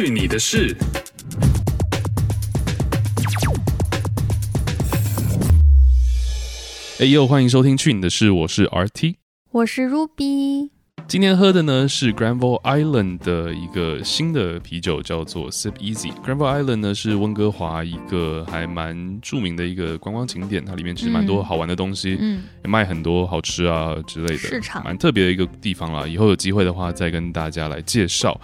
[0.00, 0.76] 去你的事！
[7.00, 9.16] 哎呦，欢迎收听《去你的事》，我是 RT，
[9.50, 10.70] 我是 Ruby。
[11.08, 16.12] 今天喝的呢是 Granville Island 的一个新的啤酒，叫做 Sip Easy。
[16.24, 26.06] Granville Island 呢是温哥华一个还蛮著名的一个观光景点，它里面其实蛮多好玩的东西，嗯，也卖很多好吃啊之类的，市场蛮特别的一个地方啦。
[26.06, 28.40] 以后有机会的话再跟大家来介绍。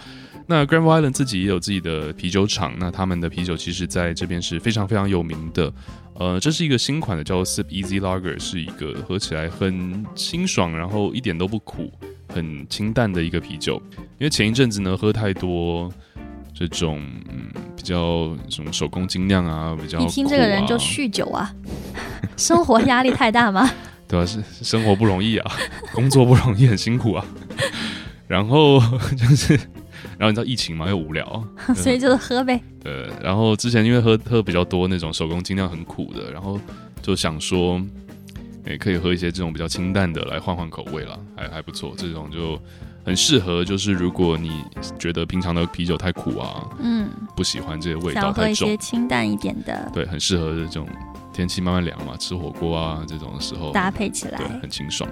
[0.47, 5.73] 那 Granville Island 自己也有自己的啤酒厂，那他们的啤酒其实在这边是非常非常有名的。
[6.13, 11.91] 呃，这是一个新款的，叫做 Sip Easy Lager，是一个喝起来很清爽，然后一点都不苦，
[12.29, 13.81] 很清淡的一个啤酒。
[14.17, 15.91] 因为前一阵子呢，喝太多
[16.53, 21.53] 这种嗯比较什么手工精酿啊，比较、啊、你听这个人就酗酒啊，
[22.37, 23.69] 生活压力太大吗？
[24.07, 25.51] 对啊，是生活不容易啊，
[25.91, 27.25] 工作不容易，很辛苦啊。
[28.27, 28.79] 然后
[29.17, 29.59] 就是。
[30.17, 31.43] 然后你知道疫情嘛，又无聊，
[31.75, 32.61] 所以就是喝呗。
[32.83, 36.59] 对，然后之前因为喝喝比较多那种手工精酿很苦的，然后
[37.01, 37.81] 就想说，
[38.65, 41.93] 也可以喝一些这种比较清淡的来换换口味啦，还还不错。
[41.97, 42.59] 这种就
[43.03, 44.63] 很适合，就是如果你
[44.97, 50.87] 觉得平常的啤酒太苦啊，嗯，不喜欢这些味道太重，想喝一些清淡一点的，对，很适合这种
[51.33, 55.09] 天气慢慢凉嘛，吃火锅啊这种的时候搭配起来，对，很清爽。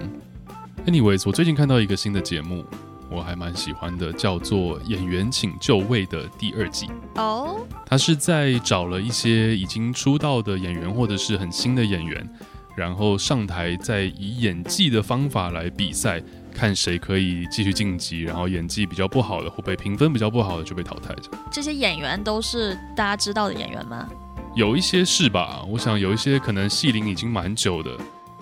[0.86, 2.64] Anyways，我最近看到一个新的节目。
[3.10, 7.64] 我还蛮喜欢的，叫做《演员请就位》的第二季哦。
[7.86, 12.28] 他是在找了一些已经出道的演员或者是很新的演员，
[12.76, 16.20] 然后上台再以演技的方法来比赛，
[16.52, 21.14] 看谁可以继续晋级，然后演技比较不好的或被评分比较不好的就被淘汰。
[21.52, 24.08] 这些演员都是大家知道的演员吗？
[24.56, 25.64] 有一些是吧？
[25.68, 27.90] 我想有一些可能戏龄已经蛮久的，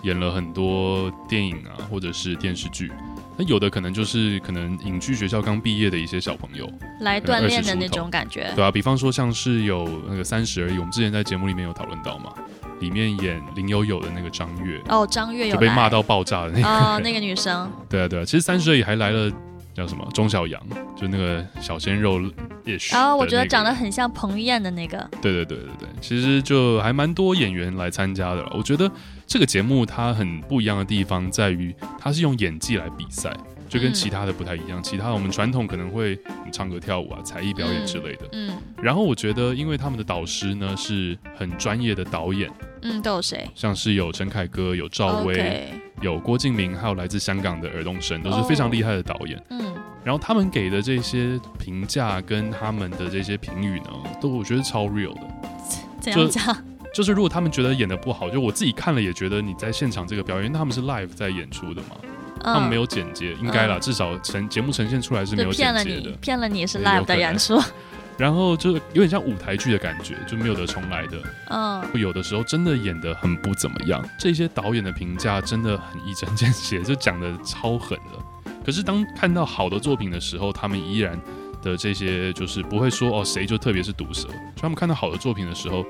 [0.03, 2.91] 演了很多电影啊，或者是电视剧。
[3.37, 6.69] 那有的可能就是可能隐居学校刚毕业的一些小朋友
[7.01, 12.31] 来锻炼的那种感觉，对啊，比方说像是有那个三十而已，我们之前在节目里面有讨论到嘛，
[12.79, 19.31] 里面演林有有的那个张月哦，张月有就被骂到爆炸的那个哦， 那个女生，对啊对啊，其实三十而已还来了
[19.73, 20.61] 叫什么钟晓阳，
[20.95, 22.21] 就那个小鲜肉
[22.63, 28.91] 也是，哦，我觉得长得很像彭于晏的那个，对对对对对，其实就还蛮多演员来参加的，我觉得。
[29.25, 33.35] 这个节目它很不一样的地方在于，它是用演技来比赛，
[33.67, 34.81] 就跟其他的不太一样。
[34.83, 36.19] 其他的我们传统可能会
[36.51, 38.27] 唱歌跳舞啊、才艺表演之类的。
[38.33, 38.55] 嗯。
[38.81, 42.51] 然后我觉得，因为他们的导师呢是很专业的导演。
[42.83, 43.49] 嗯，都有谁？
[43.55, 49.41] 像是有陈凯歌、有赵薇、有郭敬明，还有来自香港的尔冬升，都是非常厉害的导演。
[49.49, 49.73] 嗯。
[50.03, 53.89] 然后他们给的这些评价跟他们的这些评语呢，
[54.21, 55.21] 都我觉得超 real 的。
[56.01, 56.72] 怎样讲？
[56.93, 61.97] 就是如果他们觉得演的不好，就我自己看了也觉得你在现场这个表演，因为他们是 live 在演出的嘛，
[62.43, 66.11] 嗯、他们没有剪接，应该啦，嗯、至少呈节目呈现出来是没有剪接的。
[66.21, 67.59] 骗了你是 live 的演出，
[68.15, 71.17] 然后就有点像舞台剧的感觉，就没有得重来的。
[71.49, 73.99] 嗯，有的时候真的演的很不怎么样。
[74.19, 78.53] 这些导演的评价真的很一针见血，就讲的超狠的。
[78.63, 81.19] 可是当看到好的作品的时候，他们依然
[81.63, 85.83] 的这些就是不会说哦谁就特别是毒舌，就他们看到好的作品的时候。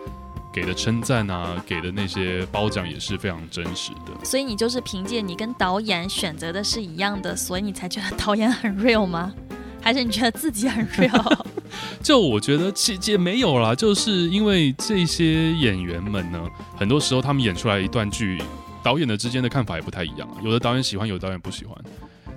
[0.53, 4.23] 给的称赞啊，给的那些褒奖也是非常真实的。
[4.23, 9.33] 所以你就是凭借你跟导演选择的是一样的，所以你才觉得导演很 real 吗？
[9.81, 11.45] 还是你觉得自己很 real？
[12.03, 16.39] 就我觉得其实也没有啦，就是因为这些演员们呢，
[16.77, 18.39] 很多时候他们演出来一段剧，
[18.83, 20.27] 导演的之间的看法也不太一样。
[20.43, 21.75] 有的导演喜欢，有的导演不喜欢。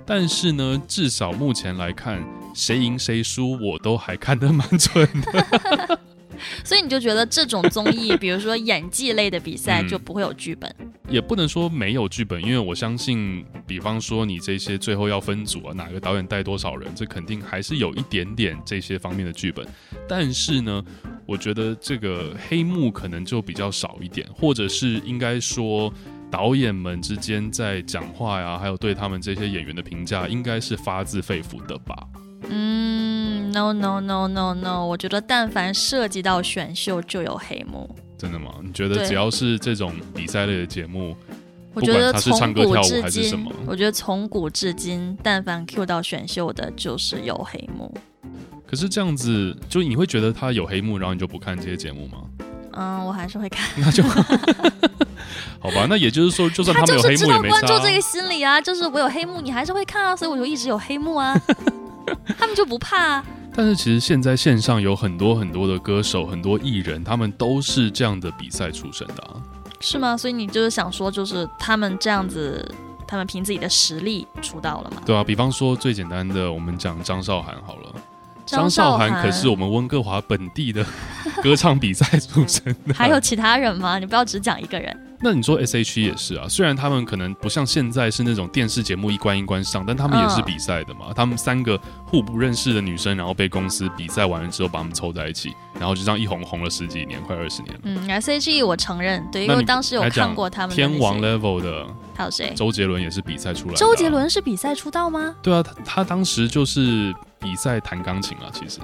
[0.06, 6.00] 但是呢，至少目前来看，谁赢谁输，我都还看得蛮准的。
[6.64, 10.74] 所以你就觉得这种综艺，比如说演技类的比赛，就不会有剧本？
[10.78, 19.66] 嗯，也不能说没有剧本，因为我相信，比方说你这些最后要分组啊，哪个导演带多少人，这肯定还是有一点点这些方面的剧本。
[20.08, 20.84] 但是呢，
[21.26, 25.92] 我觉得这个黑幕可能就比较少一点，或者是应该说
[26.30, 31.96] 导演们之间在讲话呀，还有对他们这些演员的评价，应该是发自肺腑的吧？
[32.48, 33.05] 嗯
[33.46, 37.88] ，no no no no no，我觉得但凡涉及到选秀就有黑幕。
[38.18, 38.54] 真的吗？
[38.62, 41.14] 你觉得只要是这种比赛类的节目，
[41.74, 47.94] 我觉得从古至今，我觉得从古至今，但凡 Q 到选秀的，就是有黑幕。
[48.66, 52.18] 可是这样子，就你会觉得他有黑幕，然后你就不看这些节目吗？
[52.72, 53.68] 嗯，我还是会看。
[53.76, 54.02] 那就
[55.60, 55.86] 好吧。
[55.88, 57.60] 那也就是说，就算他们有黑幕也没差。
[57.60, 61.38] 观众这个心理啊，就是我有黑幕，你还是会看啊，所以我就一直有黑幕啊。
[62.38, 63.24] 他们就不怕啊？
[63.56, 69.40] 但是其实现在线上有很多很多的歌手，很多艺人，他们都是这样的比赛出身的啊。
[69.80, 70.14] 是吗？
[70.14, 72.70] 所以你就是想说，就是他们这样子，
[73.08, 75.00] 他们凭自己的实力出道了吗？
[75.06, 77.94] 对啊，比方说最简单的，我们讲张韶涵好了，
[78.44, 80.84] 张韶涵可是我们温哥华本地的
[81.42, 82.92] 歌唱比赛出身的。
[82.92, 83.98] 还有其他人吗？
[83.98, 84.94] 你不要只讲一个人。
[85.20, 91.06] 那你说 S.H.E 也是啊，虽然他们可能不像现在是那种电视节目一关一关上，但他们也是比赛的嘛。
[91.08, 97.80] 嗯、他们三个互不认识的女生，然后被公司比赛完了之后把他们凑在一起，然后就这样一红红了十几年，快二十年了。
[97.84, 102.52] 嗯，S.H.E 我承认，对，因为当时有看过他们天王 level 的，还有谁？
[102.54, 103.80] 周杰伦也是比赛出来的、啊。
[103.80, 105.34] 周杰伦是比赛出道吗？
[105.42, 108.80] 对啊，他他当时就是比赛弹钢琴啊，其实。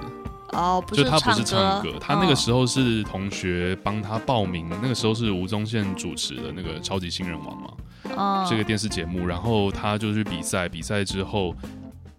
[0.53, 7.73] 哦，不是就他不是唱歌，哦、他那个时候是同学帮他报名，那个时候是吴宗宪主持的那个《超级新人王》嘛，
[8.15, 11.55] 哦，这个电视节目，然后他就去比赛，比赛之后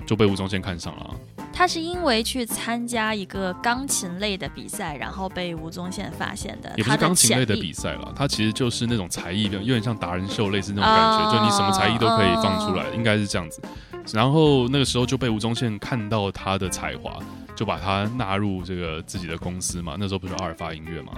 [0.06, 1.10] 就被吴宗宪看上了。
[1.54, 6.72] 他是因为去参加一个钢琴类的比赛，然后被吴宗宪发现的。
[6.76, 13.62] 也不是钢琴类的比赛了，他其实就是那种才艺，有点像达人秀类似那种感觉，哦、就你什么才艺都可以放出来，哦、应该是这样子。
[14.12, 17.16] 然后那个时候就被吴宗宪看到他的才华。
[17.56, 21.12] 就把他纳入这个自己的公司嘛，那时候不是阿尔法音乐吗？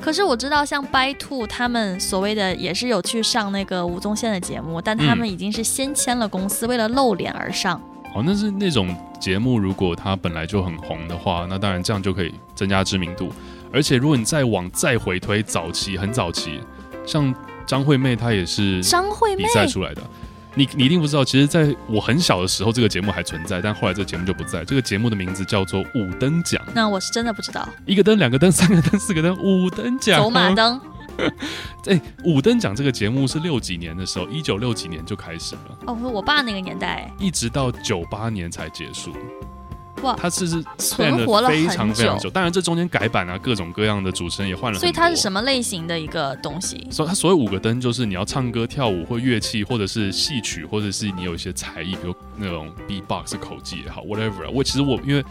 [0.00, 7.78] 可是我知道，像 By Two 他们所谓的也是有去上那个吴宗宪的节目，但他们已经是先签了公司，嗯、为了露脸而上。
[8.14, 13.30] 哦，那是那种节目，如果它本来就很红的话，那当然这样就可以增加知名度。
[13.72, 16.60] 而且如果你再往再回推早期，很早期，
[17.04, 17.34] 像
[17.66, 20.02] 张惠妹她也是张惠妹比赛出来的。
[20.54, 24.64] 你你一定不知道，其实在我很小的时候，这个节目还存在，但后来这个节目就不在。
[24.64, 26.62] 这个节目的名字叫做五灯奖。
[26.72, 27.68] 那我是真的不知道。
[27.84, 30.22] 一个灯，两个灯，三个灯，四个灯，五灯奖。
[30.22, 30.80] 走马灯。
[31.86, 35.78] 哎，五灯奖这个节目是六几年的时候，一九六几年就开始了。
[35.86, 37.10] 哦，我爸那个年代。
[37.18, 39.12] 一直到九八年才结束。
[40.02, 44.78] 哇，他是是存活了非常非常久，当然这中间改版啊，各种各样的主持人也换了。
[44.78, 46.86] 所以它是什么类型的一个东西？
[46.90, 54.50] 所以它所谓五个灯，就是你要唱歌、跳舞或乐器，或者是戏曲，或者是你有一些才艺，比如那种 beatbox 口技也好，whatever。
[54.52, 55.24] 我其实我因为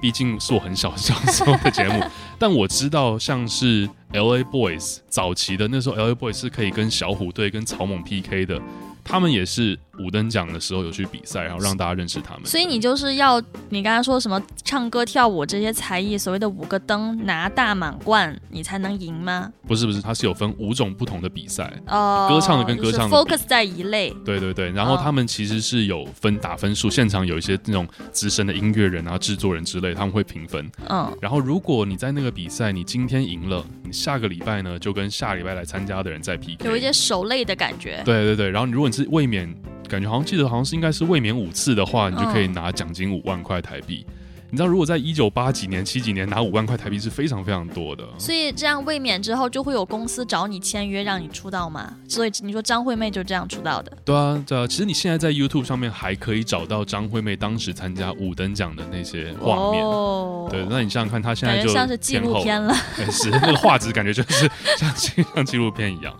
[0.00, 2.02] 毕竟是我很小小时候的节目，
[2.40, 8.60] 但我知道像是 LA Boys 早期的那时候，LA Boys 是可以跟小虎队、跟草蜢 PK 的。
[9.08, 12.44] 他们也是五等奖的时候有去比赛，然后让大家认识他们。
[12.44, 19.50] 所以你就是要你刚才说什么唱歌跳舞这些才艺，所谓的五个灯拿大满贯，你才能赢吗？
[19.66, 24.14] 不是不是，它是有分五种不同的比赛哦，歌唱的跟歌唱的 focus 在一类。
[24.24, 30.70] 对对对，然后他们其实是有分打分数，现场有一些那种资深的音乐人啊、制作人之类，他们会评分。
[30.88, 38.02] 嗯，然后如果你在那个比赛，你今天赢了，你下个礼拜呢就跟下礼拜来参加的人再 PK，有一些手累的感觉。
[38.04, 39.54] 对对对，然后你如果你是卫冕，
[39.88, 44.04] 感觉好像记得好像是应该是卫冕五次的话，你就可以拿奖金五万块台币。
[44.50, 48.02] 你知道，如果在一九八几年、七几年拿五万块台币是非常非常多的。
[48.16, 51.94] 所以这样卫冕之后，就会有公司找你签约，让你出道吗？
[52.08, 53.92] 所以你说张惠妹就这样出道的？
[54.06, 54.66] 对啊，对啊。
[54.66, 59.84] 其实你现在在 YouTube 上面还可以找到张惠妹当时参加五等奖的那些画面。
[59.84, 60.48] 哦。
[60.50, 62.74] 对，那你想想看，她现在就像是纪录片了。
[63.12, 64.90] 是，那个画质感觉就是像
[65.34, 66.16] 像纪录片一样。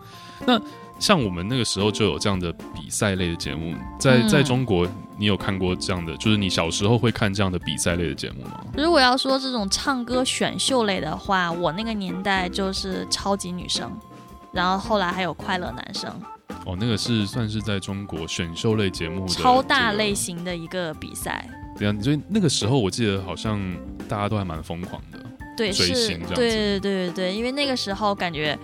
[0.47, 0.61] 那。
[0.99, 4.87] 像我们那个时候就有这样的比赛类的节目，在在中国，
[5.17, 6.17] 你有看过这样的？
[6.17, 8.61] 就是你小时候会看这样的比赛类的节目吗？
[8.77, 13.91] 如果要说这种唱歌选秀类的话，我那个年代就是超级女声，
[14.53, 16.11] 然后后来还有快乐男生。
[16.67, 21.49] 哦，那个是算是在中国选秀类节目的超大类型的一个比赛。
[21.79, 23.61] 对啊，所以那个时候我记得好像
[24.09, 25.19] 大家都还蛮疯狂的，
[25.57, 28.59] 对，是，对对对对对，因为那个时候感觉。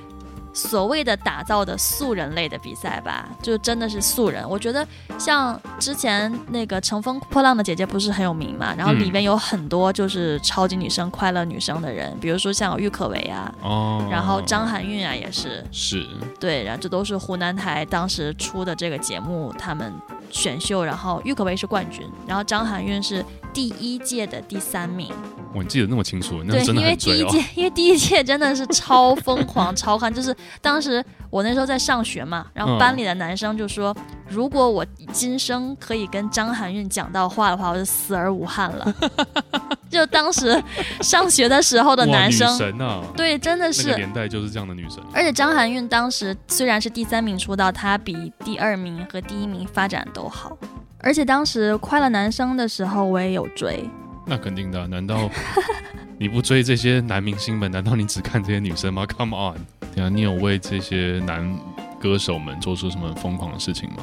[0.55, 4.49] 所谓的打造的素人类的比赛吧，就真的是素人。
[4.49, 4.87] 我觉得
[5.19, 16.07] 像之前那个《乘风破浪的姐姐》不是很有名嘛，然后里面有很多就是超级女生、快乐女生的人，比如说像郁可唯啊，哦，然后张含韵啊也是，是，
[16.39, 19.93] 对，然后这都是湖南台当时出的这个节目，他们
[20.31, 25.13] 选秀，然后郁可唯是冠军，然后张含韵是第一届的第三名。
[25.55, 38.95] 我记得那么清楚，那真的很对，因为第一届，因为第一届真的是超疯狂、 超看，就是当时我那时候在上学嘛，然后班里的男生就说，嗯、如果我今生可以跟张含韵讲到话的话，我就死而无憾了。
[39.89, 40.61] 就当时
[41.01, 44.99] 上学的时候的男生，女神啊，对，真的是那个年代就是这样的女神。
[45.13, 50.57] 而且张含韵当时虽然是第三名出道，她比第二名和第一名发展都好。
[50.99, 53.89] 而且当时快乐男生的时候，我也有追。
[54.27, 55.29] 那肯定的啊，难道
[56.19, 57.71] 你不追这些男明星们？
[57.71, 59.59] 难道你只看这些女生吗？Come on，
[59.95, 61.59] 对啊，你有为这些男
[62.01, 63.97] 歌手们做出什么疯狂的事情吗？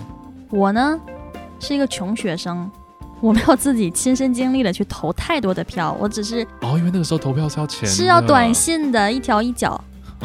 [0.50, 1.00] 我呢，
[1.60, 2.70] 是一个穷学生，
[3.20, 9.82] 我没有自己亲身经历的去投太多的票，我只是哦，因为那个时候投票是要钱，是要短信的，一条一角。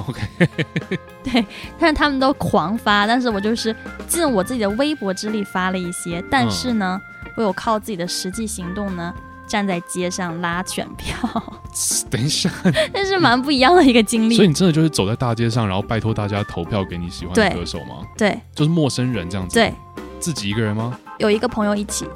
[0.07, 0.21] OK，
[1.25, 1.47] 对，
[1.79, 3.75] 但是他们都狂发，但是我就是
[4.07, 9.15] 尽我自己的微薄之力发了一些，但是呢，嗯、我有靠自己的实际行动呢。
[9.47, 11.17] 站在街上拉选票。
[12.11, 12.51] 等一下，
[12.93, 14.37] 那是蛮不一样的一个经历。
[14.37, 18.03] 所以你真的就是走在大街上，然后拜托大家投票给你喜欢的歌手吗？
[18.17, 19.55] 对，对就是陌生人这样子。
[19.55, 19.73] 对，
[20.19, 20.99] 自己一个人吗？
[21.19, 22.07] 有一个朋友一起。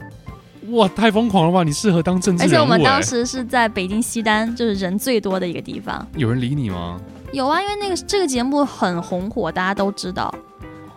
[0.68, 1.64] 哇，太疯狂了吧！
[1.64, 2.54] 你适合当政治人物。
[2.54, 6.06] 而且我们当时是在北京西单，就是人最多的一个地方。
[6.16, 7.00] 有人理你吗？
[7.32, 10.32] 有啊，因为那个这个节目很红火，大家都知道。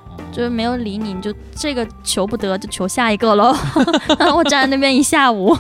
[0.09, 3.55] 哦、就是没有理你，你就这个求不得，就求下一个喽。
[4.19, 5.57] 然后我站在那边一下午。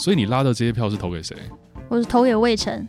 [0.00, 1.36] 所以你拉的这些票是投给谁？
[1.90, 2.88] 我是投给魏晨。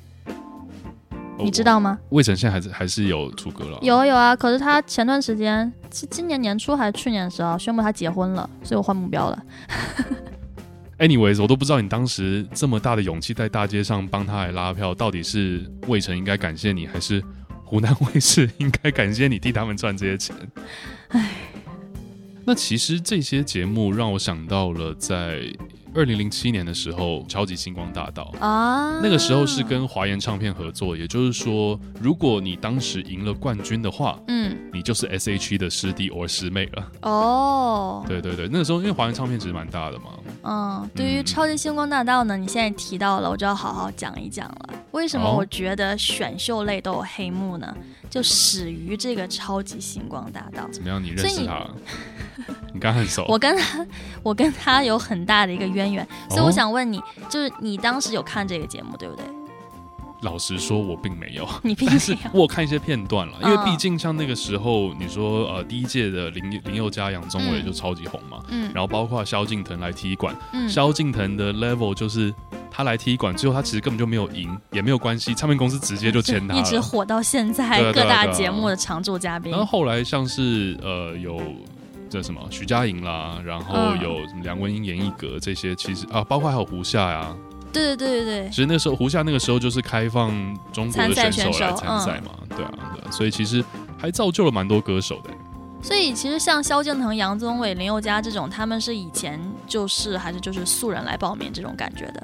[1.38, 2.00] 你知道吗？
[2.10, 3.78] 魏晨现在还是还是有出歌了？
[3.82, 9.44] 有啊有啊，可是他前段时间是今年年初还是去年的时候宣布他结婚了，所以我换目标了。
[11.00, 17.22] Anyways，我都不知道你当时这么大的勇气在大街上帮他来拉票，到底是魏晨应该感谢你，还是
[17.66, 20.34] 湖南卫视应该感谢你替他们赚这些钱？
[21.10, 21.32] 唉，
[22.46, 25.42] 那其实这些节目让我想到了在。
[25.94, 36.92] 二零零七年的时候，《超级星光大道》啊，那个时候是跟华研唱片合作，也就是说，如果你当时赢了冠军的话，嗯，你就是 S.H.E 的师弟或师妹了。
[37.02, 40.06] 哦，对对对，那个时候因为华研唱片其实蛮大的嘛。
[40.44, 44.70] 嗯，对于《超级星光大道》呢，你现在提到了，我就要好好讲一讲了。
[44.92, 47.76] 为什么我觉得选秀类都有黑幕呢？
[48.10, 50.64] 就始于这个《超级星光大道》。
[50.72, 51.02] 怎么样？
[51.02, 51.66] 你认识他？
[52.74, 53.86] 你刚很熟， 我跟他，
[54.22, 59.24] 我跟他有很大的一个渊源，所以我想问你，哦、就是你当时有看这个节目，对不对？
[60.22, 72.32] 老实说，我并没有， 你并没有， 我看一些片段了，因为毕竟像那个时候，你说呃，第一届的林林宥嘉、杨宗纬就超级红嘛，嗯，然后包括萧敬腾来踢馆，嗯，萧敬腾的 level 就是
[72.70, 79.52] 他来踢馆，最后他其实根本就没有赢，也没有关系，唱片公司直接就签他， 一直火到现在，各大节目的常驻嘉宾。
[79.52, 81.42] 然后后来像是呃有。
[82.12, 87.34] 这什么徐佳莹啦，然后有什么梁文音、严艺格这些，其实啊，包括还有胡夏呀。
[87.72, 88.50] 对对对对对。
[88.50, 90.30] 其实那时候胡夏那个时候就是开放
[90.74, 93.64] 中国的选手来参赛嘛，对啊，对啊，所以其实
[93.98, 95.30] 还造就了蛮多歌手的。
[95.82, 102.22] 所以其实像萧敬腾、杨宗纬、林宥嘉这种，他们是以前就是还是就是素人来报名这种感觉的。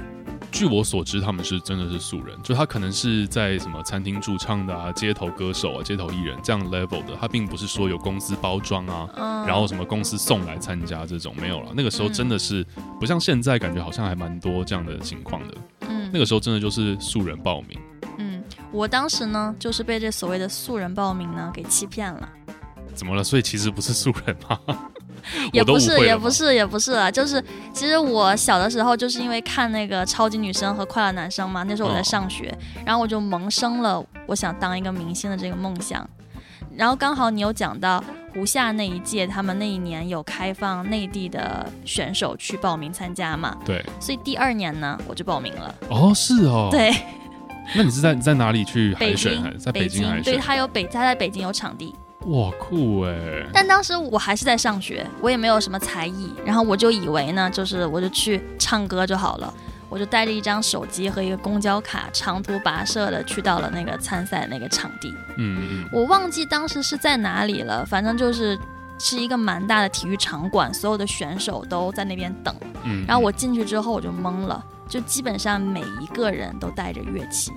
[0.58, 11.72] 据我所知，他们是真的是素人，就他可能是在什么餐厅驻唱的啊，街头歌手啊，街头艺人这样 level 的，他并不是说有公司包装啊，嗯、然后什么公司送来参加这种没有了。
[11.76, 12.66] 那个时候真的是
[13.00, 15.54] 不像现在，感觉好像还蛮多这样的情况的。
[15.82, 17.80] 嗯，那个时候真的就是素人报名。
[18.18, 22.28] 嗯，我当时呢，就是被这所谓的素人报名呢给欺骗了。
[22.96, 23.24] 怎么了？
[23.24, 24.60] 所以其实不是素人吗？
[25.54, 27.10] 也不是，也不是，也不是啊。
[27.10, 27.44] 就是
[27.74, 36.08] 其实我小的时候就是因为看那个超级女生和快乐男生嘛，那时候我在上学，哦、然后我就萌生了我想当一个明星的这个梦想。
[36.76, 38.04] 然后刚好你有讲到
[38.34, 43.58] 胡夏那一届，他们那一年有开放内地的选手去报名参加嘛？
[43.66, 43.84] 对。
[44.00, 45.74] 所以第二年呢，我就报名了。
[45.90, 46.70] 哦，是哦。
[46.72, 46.96] 对。
[47.76, 49.42] 那你是在在哪里去海选？
[49.42, 50.24] 北京，在北京海选？
[50.24, 51.94] 对，他有北，他在北京有场地。
[52.26, 53.46] 哇，酷哎！
[53.54, 59.54] 但当时我还是在上学，我也没有什么才艺，然后我就以为呢，就是我就去唱歌就好了，
[59.88, 65.14] 我就带着一张手机和一个公交卡，长途跋涉的去到了那个参赛那个场地。
[65.38, 68.60] 嗯嗯，我忘记当时是在哪里了，反正就是
[69.00, 72.54] 是一个蛮大的体育场馆，所有的选手都在那边等。
[72.84, 77.54] 嗯，然后我进去之后我就懵了，就基本上每一个人都带着乐器。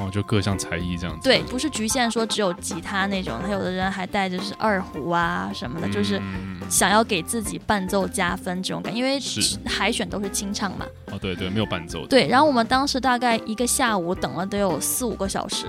[0.00, 1.28] 哦，就各项才艺这样子。
[1.28, 6.20] 对，不是局限说只有吉他那种，他有的人还带着是二胡啊什么的，嗯、就是
[6.68, 9.18] 想要给自己伴奏加分这种感觉，因为
[9.66, 10.86] 海选都是清唱嘛。
[11.12, 12.06] 哦，对对，没有伴奏。
[12.06, 15.66] 对，然后我们当时大概一个下午等了得有四五个小时。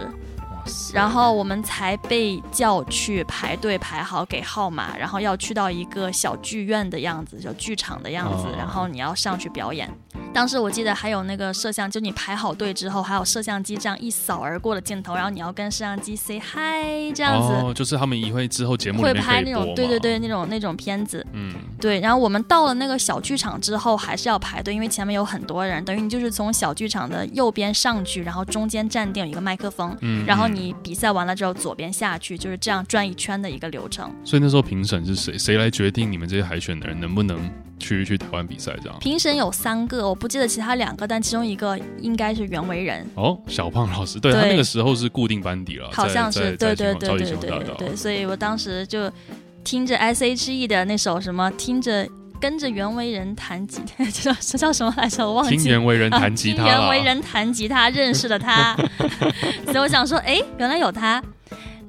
[0.94, 9.90] 然后我们才被叫去排队排好给号码，然后要去到一个小剧院的样子，小剧场的样子，然后你要上去表演。
[10.34, 17.54] 当时我记得还有那个摄像，就你排好队之后，还有摄像机这样一扫而过的镜头，然后你要跟摄像机 say hi 这样子。
[17.66, 21.26] 哦，就是他们一会之后节目会拍那种，对对对，那种那种片子。
[21.34, 22.00] 嗯，对。
[22.00, 30.52] 然后我们到了那个小剧场之后，还是要排队，因为前面有很多人，等于你就是从小剧场的右边上去，然后中间站定有一个麦克风，嗯，然后。
[30.52, 34.14] 你比赛完了之后，左边下去就是这样转一圈的一个流程。
[34.26, 35.38] 所以那时候评审是谁？
[35.38, 37.40] 谁来决定你们这些海选的人能不能
[37.82, 38.74] 去去台湾比赛？
[38.82, 43.06] 这样评审有三个，我不记得其他两个，但其中一个应该是袁惟仁。
[43.16, 47.96] 哦，小胖老师，对，对他那个时候是固定班底了，好像是，对对对对对对对。
[47.96, 49.12] 所以我当时就
[49.64, 52.08] 听着 S.H.E 的那首什么，听着。
[52.42, 55.24] 跟着袁惟仁弹吉他，这 叫这叫什么来着？
[55.24, 55.56] 我忘记。
[55.56, 56.64] 听袁惟仁弹吉他。
[56.64, 58.76] 听袁惟仁弹吉他，认识了他，
[59.66, 61.22] 所以我想说，哎，原来有他。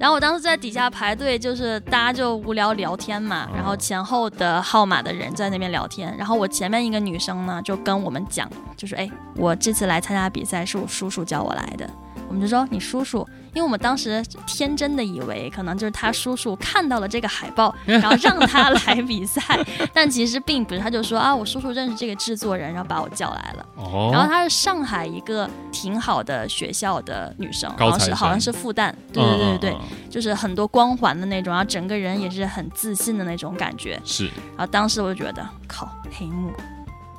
[0.03, 8.45] 然后我当时在底下排队，就是大家就无聊聊天嘛，然后前后的号码的人在那边聊天，然后我前面一个女生呢就跟我们讲，
[8.75, 11.89] 就是哎，我这次来参加比赛是我叔叔叫我来的。
[12.27, 19.41] 我们就说你叔叔，因为我们当时天真的以为可能就是他叔叔看到了这个海报， 然后让他来比赛，
[19.93, 20.79] 但其实并不是。
[20.79, 23.65] 他就说啊，我叔叔认识这个制作人，然后把我叫来了。
[23.75, 24.09] 哦。
[24.11, 33.99] 然后她是上海一个挺好的学校的女生，好像是好像是复旦，对对对对对，嗯嗯嗯，就是很多光环的那种，然后整个人也是很自信的那种感觉。
[34.03, 34.25] 是。
[34.25, 36.51] 然后当时我就觉得，靠，黑幕。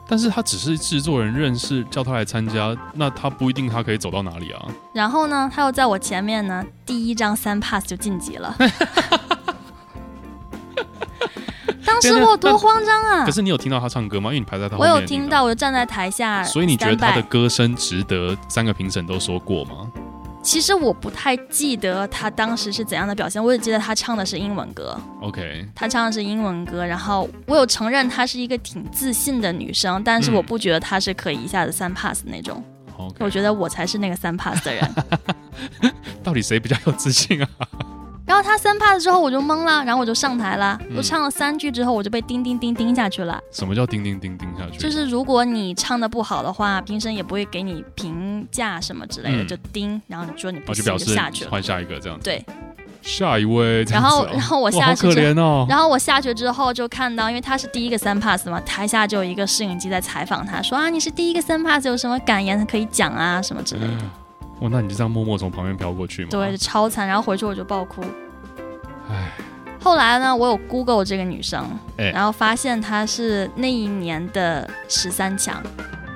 [0.06, 4.62] 但是他只是制作人认识，叫他来参加，那他不一定他可以走到哪里啊。
[4.92, 8.54] 然后呢，他又在我前面呢，第一张三 pass 就晋级了。
[11.86, 13.24] 当时我多慌张啊！
[13.24, 14.30] 可是你有听到他唱歌吗？
[14.30, 14.92] 因为你排在他后面。
[14.92, 16.42] 我有听到，我就站在台下。
[16.42, 19.90] 所以你觉得他的歌声值得三个评审都说过吗？
[20.44, 24.96] 其实我不太记得他当时是怎样的表现，我只记得他唱的是英文歌。
[25.22, 32.62] OK，他唱的是英文歌，然后我有承认她是一个挺自信的女生，但是我不觉得她是可以一下子三 pass 那种。
[33.18, 34.94] 我觉得我才是那个三 pass 的人。
[36.22, 37.48] 到底谁比较有自信啊？
[38.26, 40.78] 然后他三 pass 之后我就懵了，然后我就上台了。
[40.96, 43.38] 我唱了三句之后，我就被叮叮叮叮下去了。
[43.50, 44.78] 什么叫叮叮叮叮下去？
[44.78, 52.24] 就是如果你唱的不好的话，评审也不会给你评价什么之类的，就叮，然后你说你不行就下去了，换下一个这样子。
[52.24, 52.42] 对，
[53.02, 53.82] 下一位。
[53.84, 55.06] 然后，然后我下去。
[55.68, 64.23] 然后我下去之后就看到，因为他是第一个三 pass 嘛，台下就有一个摄影机在采访他，说啊，你是第一个三 pass，有什么感言可以讲啊，什么之类的。
[64.64, 66.28] 哇，那你就这样默默从旁边飘过去吗？
[66.30, 67.06] 对，超惨。
[67.06, 68.02] 然后回去我就爆哭。
[69.10, 69.30] 唉，
[69.78, 71.68] 后来呢，我有 Google 这个女生，
[71.98, 75.62] 欸、然后发现她是那一年的十三强。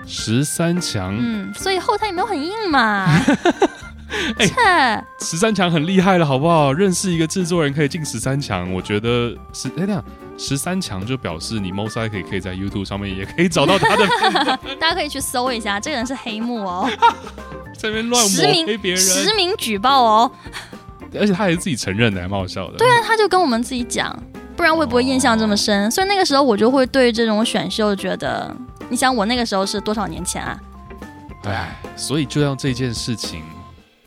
[0.07, 3.07] 十三强，嗯，所以后台也没有很硬嘛。
[4.39, 6.73] 哎，十三强很厉害了，好不好？
[6.73, 10.03] 认识一个制作人可以进十三强，我觉得是哎，这样
[10.37, 14.07] 十三强就表示你 most likely 可以在 YouTube 上面也可以找到他的。
[14.81, 16.91] 大家可以去搜一下，这个人是黑幕哦，
[17.79, 20.31] 这边乱抹黑别人，实名举报哦。
[21.19, 22.77] 而且他还是自己承认的，还蛮好笑的。
[22.77, 24.15] 对啊，他就跟我们自己讲，
[24.57, 25.87] 不然会不会印象这么深？
[25.87, 28.55] 哦、所以那个时候我就会对这种选秀觉得，
[28.91, 30.61] 你想我那个时候是多少年前啊？
[31.45, 33.43] 哎，所以就让这件事情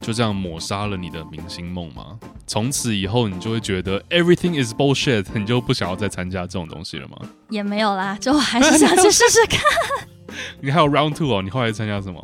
[0.02, 2.18] 就这样抹杀了你的明星梦吗？
[2.48, 7.18] 从此以后你就会觉得 everything is bullshit，你就不想要再参加这种东西了吗？
[7.50, 9.62] 也没有啦，就还是想去试试看。
[10.60, 11.42] 你还有 round two 哦？
[11.42, 12.22] 你后来参加什么？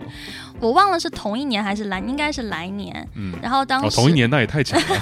[0.60, 3.08] 我忘了是同一年还是来，应该是来年。
[3.16, 5.02] 嗯，然后当时、哦、同一年那也太强了，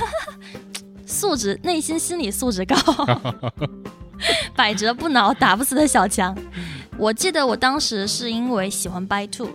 [1.05, 2.75] 素质、内心、心理素质高，
[4.55, 6.35] 百折不挠、打不死的小强。
[6.97, 9.49] 我记得我当时是因为喜欢 By Two。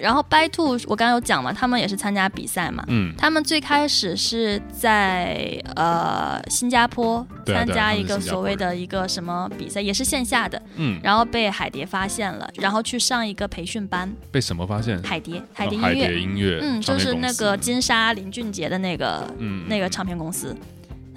[0.00, 2.84] 然后 By Two 我刚刚有讲嘛，他们也是参加比赛嘛。
[2.88, 3.12] 嗯。
[3.16, 10.60] 他们最开始是在呃新加坡参加一个所谓的一个什么比赛，也是线下的。
[10.76, 11.00] 嗯。
[11.02, 14.12] 然后被海蝶发现了，然后去上一个培训班。
[14.30, 15.02] 被什么发现？
[15.02, 15.88] 海蝶，海蝶音乐。
[15.88, 16.58] 海蝶音乐。
[16.62, 20.56] 嗯，就是那个金莎林俊杰的那个，嗯，那个唱片公司。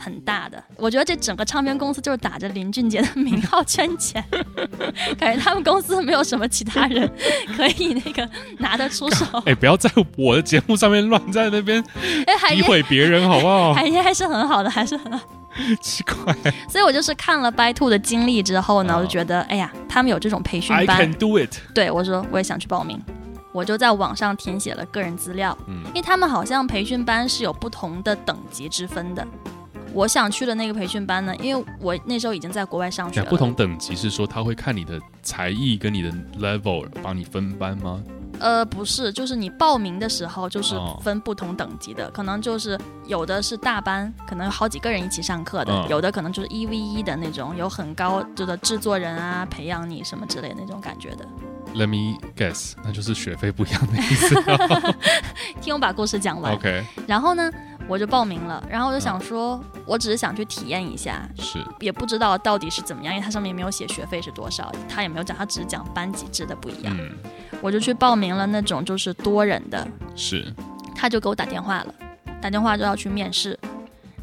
[0.02, 4.24] 很大的，我觉得这整个唱片公司就是打着林俊杰的名号圈钱，
[5.20, 7.10] 感觉他们公司没有什么其他人
[7.56, 9.26] 可以那个拿得出手。
[9.46, 11.84] 哎，不要在我的节目上面乱在那边
[12.50, 13.74] 诋毁别人好不好？
[13.74, 15.26] 海燕还是很好的，还是很好。
[15.82, 16.34] 奇怪。
[16.70, 21.58] 所以我就是看了 By Two 的经历之后呢，我就觉得，哎呀，他们有这种培训班，I can do it。
[21.76, 23.00] 对，我说我也想去报名，
[23.52, 29.28] 我就在网上填写了个人资料，嗯，因为他们好像培训班是有不同的等级之分的。
[29.94, 33.30] 我想去的那个培训班呢，因为我那时候已经在国外上学了。
[33.30, 38.02] 不同等级是说他会看你的才艺跟你的 level 帮你分班吗？
[38.40, 51.26] 呃，不是，就是你报名的时候就是分不同等级的，哦、可能就是有的是大班，可能有好几个人一起上课的，嗯、有的可能就是一 v 一的那种，有很高的制作人啊培养你什么之类的那种感觉的。
[51.76, 54.36] Let me guess，那就是学费不一样的意思。
[55.62, 56.52] 听我把故事讲完。
[56.56, 56.84] OK。
[57.08, 57.50] 然后呢，
[57.92, 58.64] 我就报名了。
[58.70, 66.96] 然后我就想说，嗯、我只是想去体验一下，是，也不知道到底是怎么样，因为它上面没有写学费是多少，他也没有讲，他只是讲班级制的不一样。
[66.98, 67.12] 嗯。
[67.62, 69.86] 我就去报名了那种就是多人的。
[70.16, 70.54] 是。
[70.96, 71.94] 他就给我打电话了，
[72.42, 73.60] 打电话就要去面试。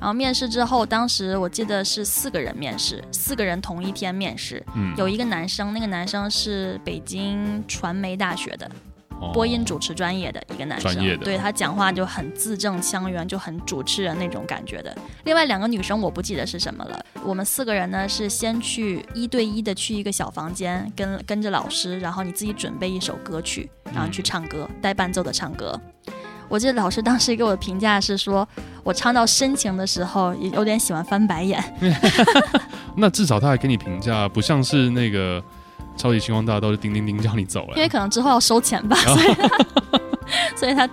[0.01, 4.65] 然后面试之后，当时我记得是四个人面试，四个人同一天面试。
[4.77, 8.71] 嗯，有一个男生，那个男生是北京传媒大学的，哦、
[9.33, 10.93] 播音主持专业的一个男生。
[10.93, 11.25] 专业的。
[11.25, 14.97] 对，他讲话就很字正腔圆，就很主持人那种感觉的。
[15.25, 17.05] 另外两个女生我不记得是什么了。
[17.25, 25.79] 我们四个人呢是先去一对一的去一个小房间，跟跟着老师，然后你自己准备一首歌曲，然后去唱歌，带伴奏的唱歌。
[26.49, 28.49] 我记得老师当时给我的评价是说，
[28.83, 31.63] 我唱到深情的时候，也有点喜欢翻白眼。
[32.97, 35.43] 那至少他还给你评价，不像是那个
[35.99, 37.75] 超级星光大道就叮叮叮叫你走了。
[37.77, 39.49] 因为可能之后要收钱吧，所以他，
[40.57, 40.89] 所以他，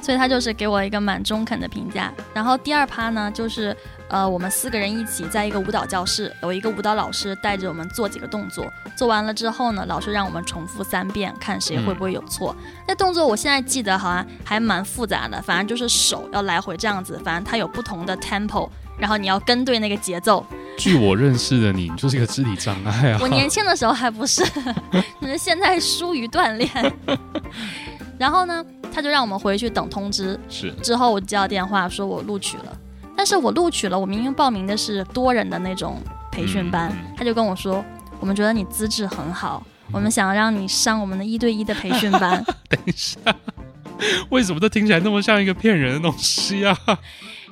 [0.00, 2.12] 所以他就是给我一个蛮中肯的评价。
[2.34, 3.76] 然后第二趴呢，就是。
[4.08, 8.70] 呃，我们四个人一起在一个舞蹈教室，有一个舞蹈老师带着我们做几个动作。
[8.94, 12.54] 做完了之后呢，老师让我们重复三遍，看谁会不会有错。
[12.86, 18.68] 那、嗯、动作我现在记得好像还蛮复杂的，反正就是手要来回这样子，反正它有不同的 tempo，
[19.02, 20.46] 然后你要跟对那个节奏。
[20.78, 23.18] 据我认识的你，你就是一个肢体障碍啊！
[23.20, 24.44] 我年轻的时候还不是，
[25.20, 26.70] 可是现在疏于锻炼。
[28.16, 30.38] 然后呢，他就让我们回去等通知。
[30.48, 30.70] 是。
[30.74, 32.78] 之后我接到电话说我录取了。
[33.16, 37.84] 但是我录取了，我明明报名的是多人的那种培训班，他就跟我说，
[38.20, 42.40] 我们觉得你资质很好，嗯、我们想让你上我们的一对一的培训班。
[42.70, 43.18] 等一下，
[44.30, 46.78] 为什么这听起来那么像一个骗人的东西啊？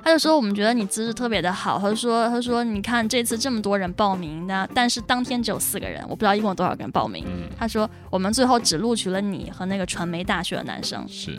[0.02, 7.24] 他就说我们觉得你资质特别的好，他说他说你看这次这么多人报名的，但是当天只有四个人，我不知道一共有多少个人报名。
[7.26, 11.06] 嗯、他说我们最后只录取了你和那个传媒大学的男生。
[11.08, 11.38] 是，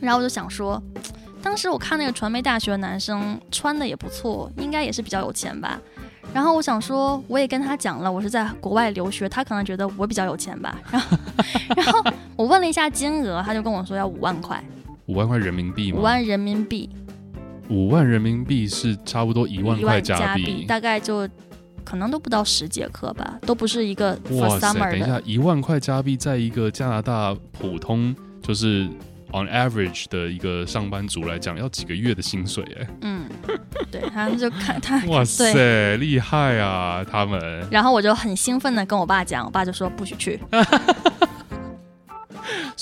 [0.00, 0.82] 然后我就想说。
[1.42, 5.78] 当时我看那个传媒大学的男生穿的也不错，应该也是比较有钱吧。
[6.32, 10.80] 然后我想说，我也跟他讲了，我是在国外留学，他可能觉得我比较有钱吧。
[10.90, 11.18] 然后，
[11.76, 12.02] 然后
[12.34, 14.64] 我问了一下金额，他就跟我说要五万块。
[15.04, 15.98] 五万块人民币吗？
[15.98, 16.88] 五万人民币。
[17.74, 21.28] 五万人民币是差不多一万块加币，大概就
[21.84, 24.80] 可能都不到十节课吧，都不是一个 for summer 的。
[24.80, 28.88] 哇塞，等一下，一万块加币在一个加拿大普通就是。
[29.36, 32.86] On average 的一个上班族来讲，要几个月的薪水哎。
[33.00, 33.28] 嗯，
[33.90, 37.66] 对，他们就看他， 哇塞，厉害啊，他们。
[37.68, 40.38] 然后我就很兴奋的跟我爸讲，我爸就说不许去。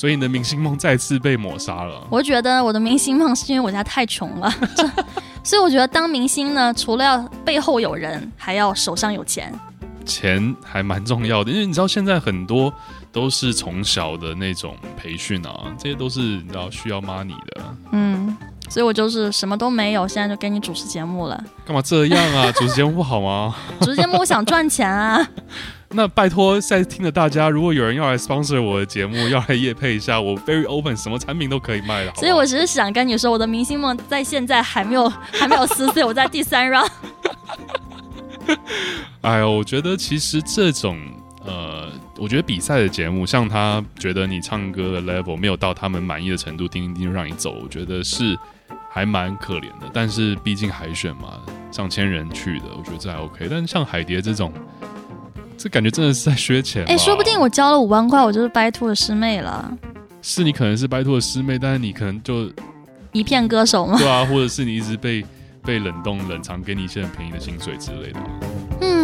[0.02, 2.04] 所以你的明星梦再次被抹杀了。
[2.10, 4.52] 我觉得我的明星梦是因为我家太穷了，
[5.44, 9.54] 所以我觉得当明星呢，除了要背后有人，还要手上有钱。
[10.04, 12.74] 钱还蛮重要的，因为你知道现在很多。
[13.12, 17.62] 都是从小的那种培训啊，这些都是你知道需要 money 的。
[17.90, 18.34] 嗯，
[18.70, 21.44] 所以我就是什么都没有，现在就给你主持节目了。
[21.66, 22.50] 干嘛这样啊？
[22.52, 23.54] 主持节目不好吗？
[23.82, 25.28] 主持节目我想赚钱啊。
[25.94, 32.12] 那拜托在听的大家，如果有人要来 sponsor 我的节目，要来夜配一下，我 very open，什么产品都可以卖的。
[32.14, 36.90] 所以我只是想跟你说，我的明星梦在现在还没有还没有撕碎，我在第三 round。
[39.22, 40.98] 哎呦，我觉得其实这种
[41.44, 41.90] 呃。
[42.18, 48.38] 我觉得比赛的节目，像他觉得你唱歌的 level 没有到他们满意的程度，叮叮叮就让你走，我觉得是
[48.88, 49.90] 还蛮可怜的。
[49.92, 51.40] 但是毕竟海选嘛，
[51.72, 53.48] 上千人去的，我觉得这还 OK。
[53.50, 54.52] 但是像海蝶这种，
[55.62, 56.85] 这感觉真的是在削钱。
[56.87, 59.72] 哎，说不定我交了五万块，我就是 By Two 的师妹了。
[60.20, 62.51] 是你可能是 By Two 的师妹，但是你可能就
[63.12, 63.96] 一片歌手吗？
[63.96, 65.25] 对啊，或者是你一直被
[65.64, 68.18] 被冷冻冷藏，给你一些很便宜的薪水之类的。
[68.81, 69.01] 嗯。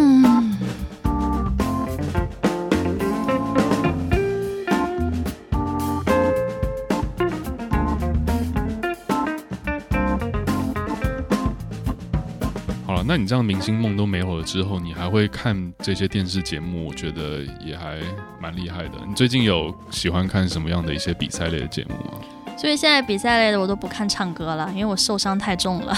[13.09, 16.87] 那你这样明星梦都没有了之后，你还会看这些电视节目？
[16.87, 17.97] 我觉得也还
[18.39, 18.91] 蛮厉害的。
[19.07, 22.19] 你最近有喜欢看什么样的一些比赛类的节目吗？
[22.55, 25.97] 所以现在比赛类的我都不看唱歌了，因为我受伤太重了。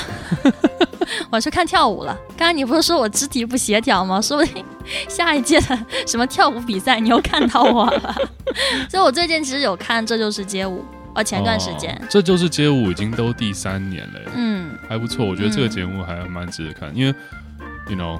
[1.29, 2.17] 我去看跳舞了。
[2.37, 4.21] 刚刚你不是说我肢体不协调吗？
[4.21, 4.63] 说不定
[5.09, 8.15] 下一届的什么跳舞比赛你又看到我了。
[8.89, 10.79] 所以我最近其实有看《这就是街舞》。
[11.13, 14.60] 哦，前段时间，这就是街舞已经都第三年了，嗯，
[14.91, 17.15] 还不错，我觉得这个节目还蛮值得看，嗯、因为
[17.87, 18.19] ，you know，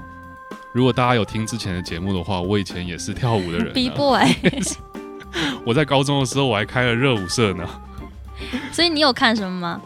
[0.72, 4.26] 如果大家有听之前的节目的话，我以前也是跳舞的人， B boy，
[5.68, 7.68] 我在高中的时候我还开了热舞社呢，
[8.72, 9.82] 所以你有看什么吗？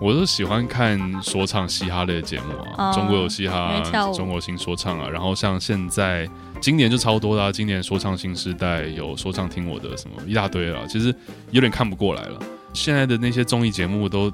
[0.00, 3.78] 我都喜欢看说唱嘻哈类的节目啊，哦、中国有嘻哈，
[4.14, 6.26] 中国新说唱啊，然后像现在。
[6.62, 7.50] 今年就超多啦、啊！
[7.50, 11.14] 今年说唱新时代有说唱听我的什么一大堆了，其实
[11.52, 12.38] 有点看不过来了。
[12.74, 14.30] 现在的那些综艺节目都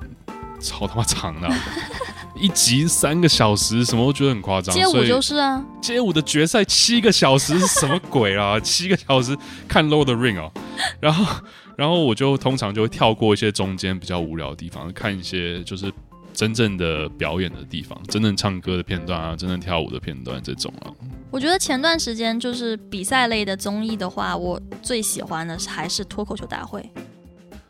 [0.60, 1.58] 超他妈长的、啊，
[2.34, 4.74] 一集三个小时，什么我觉得很夸张。
[4.74, 8.58] 街舞就是啊，街舞的决赛七个小时是什么鬼啊？
[8.60, 9.36] 七个小时
[9.68, 10.52] 看 Lord the Ring 哦，
[11.00, 11.42] 然后
[11.76, 15.92] 然后我就通常就会跳过一些中间比较无聊的地方，看一些就是。
[16.36, 20.92] 真正的表演的地方，真正唱歌的片段啊，真正跳舞的片段这种啊。
[21.30, 26.86] 我觉得前段时间就是比赛类的综艺的话，我最喜欢的还是脱口秀大会。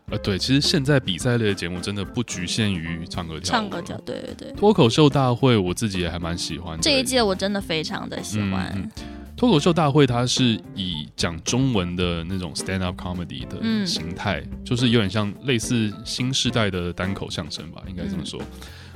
[0.09, 3.51] 呃，对，其实现在比赛类的节目真的不局限于唱歌跳舞。
[3.51, 4.53] 唱歌跳，对对对。
[4.53, 6.83] 脱口秀大会我自己也还蛮喜欢的。
[6.83, 8.73] 这一届我真的非常的喜欢。
[8.77, 9.05] 嗯，嗯，
[9.37, 18.41] 脱口秀大会它是以讲中文的那种 stand up comedy 的形态，嗯、就是有点像类似新时代的单口相声吧，应该这么说。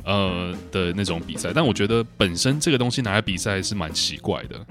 [0.05, 4.64] 嗯、呃的那种比赛，但我觉得本身这个东西拿来比赛是蛮奇怪的，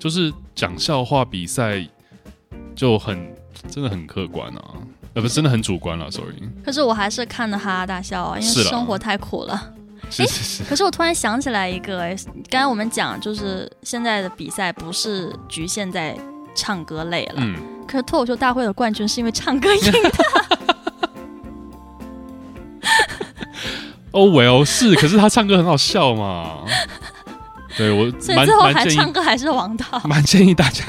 [0.00, 1.88] 就是讲笑话比赛
[2.74, 3.32] 就很
[3.68, 4.74] 真的很客观啊，
[5.16, 6.34] 呃不是真的很主观了，sorry。
[6.62, 9.72] 可是我还是看的哈哈大笑啊，因为生活太苦了。
[10.10, 12.14] 是是是，可是我突然想起来一个，哎，
[12.50, 16.14] 刚才我们讲就是现在的比赛不是局限在
[16.54, 17.56] 唱歌类了，嗯，
[17.88, 20.10] 可是脱口秀大会的冠军是因为唱歌赢的。
[24.10, 26.58] 哦， Well，是，可是他唱歌很好笑嘛。
[27.76, 30.00] 对我，所以最后还唱歌还是王道。
[30.04, 30.84] 蛮建议大家，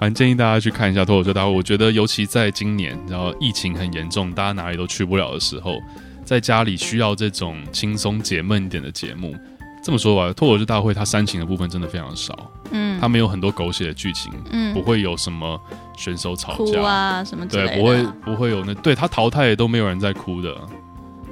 [0.00, 1.50] 蛮建议大家去看一下脱口秀大会。
[1.50, 5.78] 我觉得尤其在今年，然后疫情很严重，大家哪里都去不了的时候。
[6.22, 9.34] 在家里需要这种轻松解闷一点的节目，
[9.82, 15.60] 这么说吧，脱口秀大会它煽情的部分真的非常少，嗯，它没有很多狗血的剧情，嗯，不会有什么
[15.96, 20.56] 选手吵架啊什么之类的，对，不会不会有那，对他淘汰也都没有人在哭的，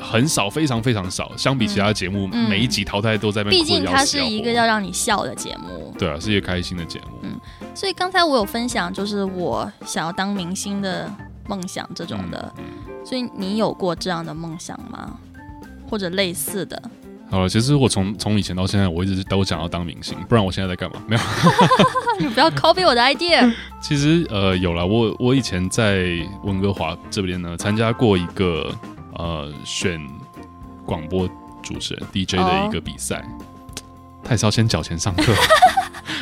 [0.00, 3.56] 很少，非常非常少，相比其他节目，嗯、每一集淘汰都在被哭。
[3.56, 7.38] 毕竟它是一个要让你笑的节目，对啊，是一个开心的节目，嗯，
[7.78, 11.08] 所以刚才我有分享，就是我想要当明星的
[11.46, 12.52] 梦想这种的。
[12.58, 15.16] 嗯嗯所以你有过这样的梦想吗？
[15.88, 16.82] 或者类似的？
[17.30, 21.00] 好了，其实我从从以前到现在，我一直都想要当明星，不然我现在在干嘛？
[21.06, 21.22] 没有，
[22.18, 23.54] 你不要 copy 我的 idea。
[23.80, 26.04] 其实呃有了，我我以前在
[26.42, 28.74] 温哥华这边呢，参加过一个
[29.14, 30.04] 呃选
[30.84, 31.28] 广播
[31.62, 33.24] 主持人 DJ 的一个比赛，
[34.24, 35.32] 他也是要先缴钱上课，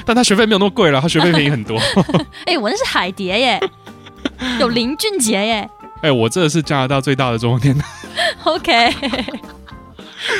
[0.07, 1.79] 但他学费没有那么贵了，他学费便宜很多。
[2.47, 3.61] 哎、欸，我那是海蝶耶，
[4.61, 5.69] 有林俊杰耶。
[5.97, 7.85] 哎、欸，我这是加拿大最大的中文电台。
[8.45, 8.95] OK，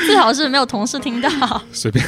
[0.05, 1.29] 最好是没有同事听到。
[1.71, 2.03] 随便。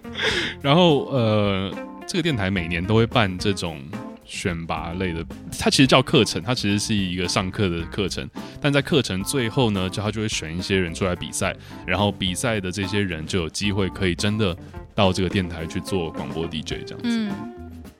[0.60, 1.70] 然后呃，
[2.08, 3.80] 这个电台每年都会办这种
[4.26, 5.24] 选拔类的，
[5.58, 8.28] 它其实叫课程，它其实是一个上课的课程。
[8.60, 11.54] 但在课程最后呢，就他就会选一些人出来比赛，
[11.86, 14.54] 然后比赛的这些人就有机会可以真的
[14.94, 17.04] 到这个电台去做广播 DJ 这样子。
[17.04, 17.32] 嗯。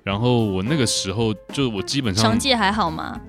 [0.03, 3.21] 然后我那个时候就我基本上成绩还好吗？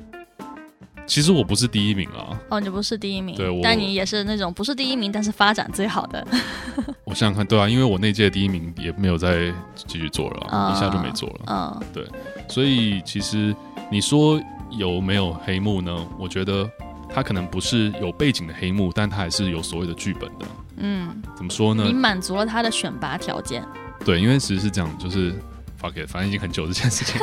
[1.07, 2.37] 其实我不是第一名啊！
[2.49, 6.27] 哦，你不是第一名，对，但你也是那种不是第一名，但是发展最好的。
[7.05, 11.39] 我想想看，对啊，因为我那届第一名也没有再继续做了，嗯、一下就没做了。
[11.47, 12.05] 嗯，对，
[12.49, 13.55] 所以其实
[13.91, 16.07] 你说有没有黑幕呢？
[16.17, 16.69] 我觉得
[17.09, 20.45] 他可能不是有背景的黑幕，但他还是有所谓的剧本的。
[20.77, 21.83] 嗯，怎么说呢？
[21.85, 23.65] 你满足了他的选拔条件。
[24.05, 25.33] 对，因为其实是这样，就是
[25.81, 27.19] fuck it，反正已经很久这件事情。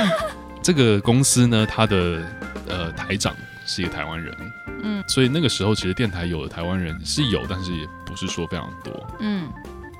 [0.62, 2.26] 这个公司呢，它的
[2.68, 3.32] 呃台长
[3.64, 4.34] 是一个台湾人，
[4.82, 9.48] 嗯，所以那个时候其实电台有的台湾人是有，但是也不是说非常多，嗯。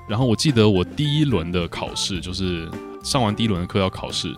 [0.09, 2.69] 然后我记得我第一轮的考试，就是
[3.03, 4.35] 上完第一轮的课要考试，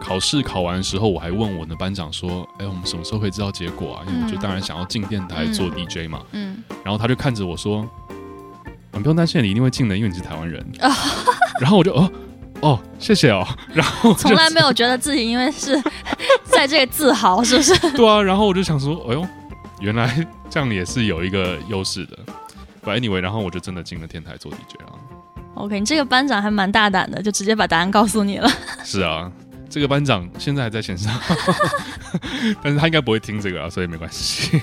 [0.00, 6.56] 考试考完的时候，我还问我的班长说：“哎，我们什么时候可以知道结果啊？”因为我就当然想要进电台做 DJ 嘛，嗯。
[6.68, 7.88] 嗯，然后他就看着我说
[8.92, 10.64] ：“你不用担心，你一定会进的，因为你是台湾人。
[11.60, 12.10] ”然后我就哦。
[12.62, 13.46] 哦，谢谢哦。
[13.72, 15.80] 然后从来没有觉得自己因为是
[16.44, 17.74] 在这个自豪，是不是？
[17.96, 18.20] 对啊。
[18.20, 19.26] 然后我就想说，哎呦，
[19.80, 22.18] 原来这样也是有一个优势的。
[22.84, 24.92] But anyway，然后我就真的进了电台做 DJ 了。
[25.54, 28.48] OK，你这个班长还蛮大胆的，就直接把答案告诉你了。
[28.84, 29.30] 是啊，
[29.70, 31.16] 这个班长现在还在线上，
[32.60, 34.60] 但是他应该不会听这个啊，所以没关系。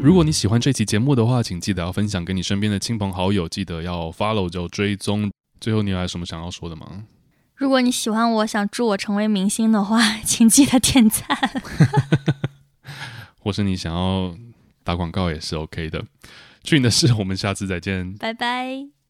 [0.00, 5.30] 如果你喜欢这期节目的话，请记得要分享给你身边的亲朋好友，记得要 follow 就追踪。
[5.60, 6.86] 最后，你有还有什么想要说的吗？
[7.54, 11.26] 如果你喜欢我，想祝我成为明星的话， 请记得点赞。
[13.42, 14.34] 或是你想要
[14.84, 16.04] 打广告也是 OK 的。
[16.62, 19.01] 去你的事，我们下次再见，拜拜。